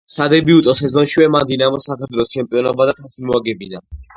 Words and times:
სადებიუტო 0.11 0.73
სეზონშივე 0.79 1.27
მან 1.35 1.45
„დინამოს“ 1.51 1.87
საქართველოს 1.91 2.35
ჩემპიონობა 2.37 2.91
და 2.91 2.99
თასი 3.03 3.29
მოაგებინა. 3.31 3.87